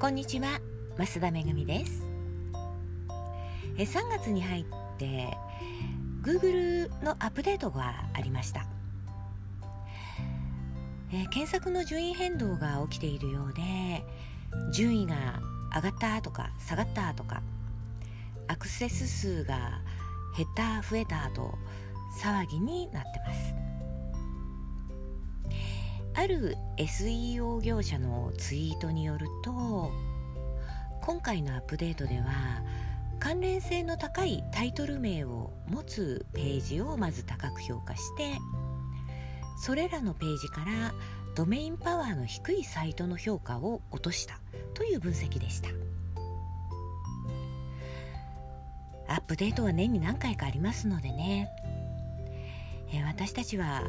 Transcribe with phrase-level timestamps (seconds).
[0.00, 0.60] こんにちは
[0.96, 2.04] 増田めぐみです。
[3.76, 4.64] え3月に入っ
[4.96, 5.36] て
[6.22, 8.64] Google のアップデートがありました。
[11.12, 14.04] え検索の順位変動が起きているようで
[14.72, 15.40] 順位が
[15.74, 17.42] 上がったとか下がったとか
[18.46, 19.82] アクセス数が
[20.36, 21.58] 減った増えたと
[22.22, 23.67] 騒ぎになってます。
[26.18, 29.92] ある SEO 業者のツイートによると
[31.00, 32.24] 今回のアップデートでは
[33.20, 38.36] 関連性の高いタイトル名を持つページをまず高く評価して
[39.62, 40.92] それらのページから
[41.36, 44.40] ドメインパワーの低いサイトの評価を落とした
[44.74, 45.68] という分析でした。
[49.06, 51.48] アップデートは年に何回かありますのでね、
[52.92, 53.84] え私たちは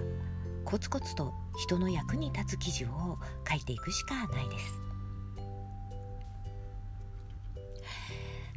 [0.69, 3.17] コツコツと人の役に立つ記事を
[3.49, 4.80] 書いていくしかないです。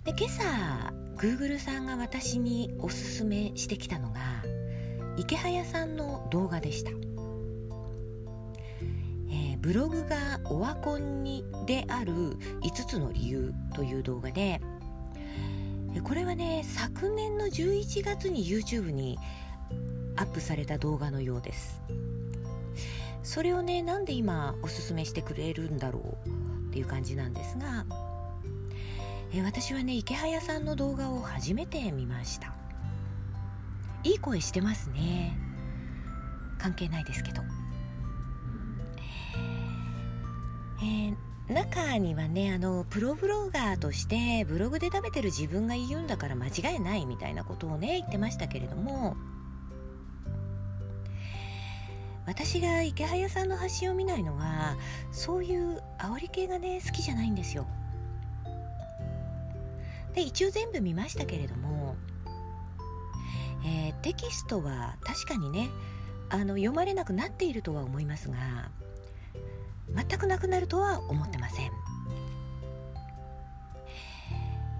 [0.04, 4.20] で今朝 Google さんが私におすすめしてきたのが
[5.16, 14.60] 池早さんの動画でした、えー、ブログがオワコンにである5つの理由という動画で
[16.04, 19.18] これはね昨年の11月に YouTube に
[20.16, 21.80] アップされた動画のようです。
[23.22, 26.28] それをねなんで今おすすめしてくれるんだろう
[26.68, 27.86] っていう感じなんですが
[29.32, 32.52] え私はね池早さんの動画を初めて見ました。
[34.04, 35.38] いい声してますね。
[36.58, 37.42] 関係ないですけど。
[40.82, 41.16] えー、
[41.52, 49.16] 中にはねあのプロブロガーとしてブログで食べてる自分が言うんだから間違いないみたいなことをね言ってましたけれども
[52.24, 54.76] 私が池早さんの発信を見ないのは
[55.10, 57.66] そういう煽り系がね好きじゃないんですよ。
[60.14, 61.96] で一応全部見ましたけれども、
[63.64, 65.70] えー、テキストは確かにね
[66.28, 68.36] あの読まれなくなっているとは思いますが
[69.94, 71.70] 全くなくなるとは思ってません。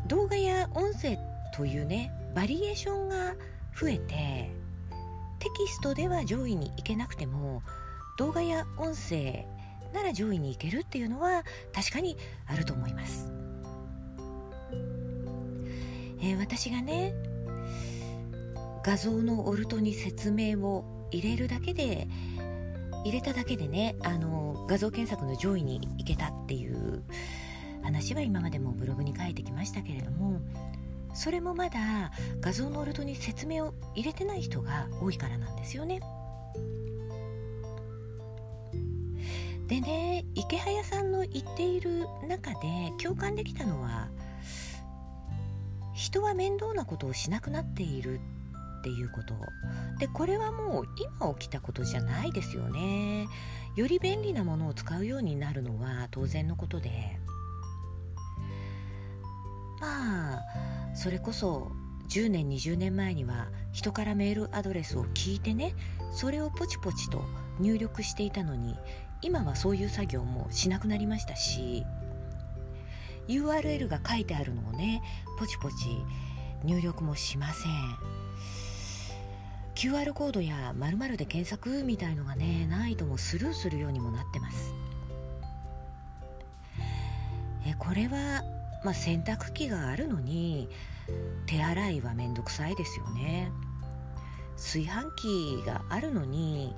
[0.06, 1.18] 動画や音声
[1.54, 3.34] というねバリエーションが
[3.74, 4.61] 増えて
[5.42, 7.64] テキストでは上位に行けなくても
[8.16, 9.44] 動画や音声
[9.92, 11.42] なら上位に行けるっていうのは
[11.74, 12.16] 確かに
[12.46, 13.32] あると思います。
[16.20, 17.12] えー、私がね
[18.84, 22.06] 画像のオルトに説明を入れるだけで
[23.04, 27.02] 入れただけでねあの画像検索の上位に行けたっていう
[27.82, 30.40] 話は今までもブログに書いてきましたけれども
[31.14, 36.00] それもまだ画像のオルトに説明を入れてない人が多いからなんですよね。
[39.68, 44.10] でね池早さんの言っている中で共感できたのは
[45.94, 48.20] 人は面倒なことをしなくなっている
[48.80, 49.34] っていうこと。
[49.98, 50.88] でこれはもう
[51.20, 53.28] 今起きたことじゃないですよね。
[53.76, 57.18] より便利なものを使うようになるのは当然のことで。
[59.80, 60.42] まあ
[60.94, 61.72] それこそ
[62.08, 65.74] 10年20年前には人からメールアドレスを聞いてね
[66.12, 67.24] それをポチポチと
[67.58, 68.76] 入力していたのに
[69.22, 71.84] 今はそういう作業もしなくなりましたし
[73.28, 75.02] URL が書いてあるのをね
[75.38, 75.74] ポチポチ
[76.64, 78.22] 入力もしません。
[79.74, 84.74] QR コードや〇〇で検索みたいのがねないともスルーするようにもなってます。
[87.66, 88.42] えこれは、
[88.84, 90.68] まあ、洗濯機があるのに
[91.46, 93.52] 手洗いはめんどくさいですよね。
[94.56, 96.74] 炊飯器があるのに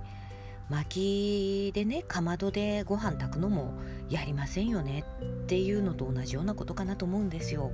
[0.71, 3.75] 薪でねかまどでご飯炊くのも
[4.09, 5.05] やりませんよね。
[5.45, 7.71] っていうのと同じようなことかなと思うんですよ。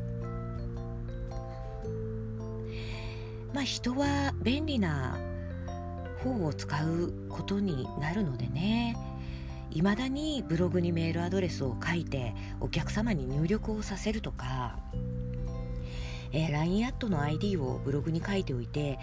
[3.53, 5.19] まあ人は便利な
[6.23, 8.97] 方を使うことになるのでね。
[9.72, 14.78] いまだにブログにメールアドレスを書いてお客様に入力をさせるとか
[16.33, 18.99] えー、LINE アットの ID をブログに書いておいて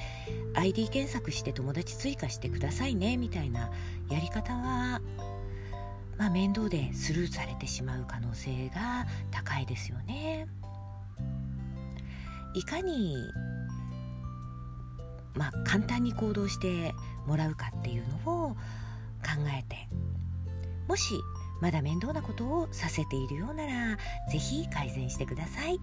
[0.54, 3.70] ID 検索して友達追加してくださいねみたいな
[4.10, 5.02] やり方は
[6.18, 10.48] まあ面倒でスルーされてしまう可能性が高いですよね。
[12.56, 13.16] いかに
[15.36, 16.96] まあ簡単に行動して
[17.28, 18.58] もらうかっていうのを考
[19.56, 19.88] えて
[20.88, 21.20] もし
[21.62, 23.98] まだ面倒なことをさせているようなら
[24.32, 25.80] 是非改善してください。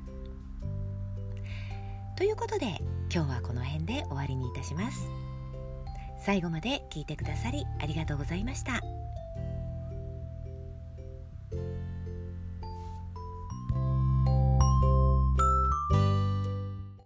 [2.17, 2.81] ということで
[3.13, 5.09] 今日はこの辺で終わりにいたします
[6.25, 8.81] 最後まで聞いてくださりありがとうございました